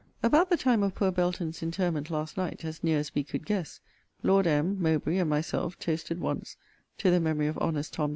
About 0.23 0.49
the 0.49 0.57
time 0.57 0.81
of 0.81 0.95
poor 0.95 1.11
Belton's 1.11 1.61
interment 1.61 2.09
last 2.09 2.35
night, 2.35 2.65
as 2.65 2.83
near 2.83 2.97
as 2.97 3.13
we 3.13 3.23
could 3.23 3.45
guess, 3.45 3.81
Lord 4.23 4.47
M., 4.47 4.81
Mowbray, 4.81 5.17
and 5.19 5.29
myself, 5.29 5.77
toasted 5.77 6.19
once, 6.19 6.57
To 6.97 7.11
the 7.11 7.19
memory 7.19 7.45
of 7.45 7.55
honest 7.61 7.93
Tom. 7.93 8.09